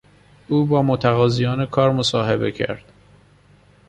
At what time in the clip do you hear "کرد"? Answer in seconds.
2.51-2.91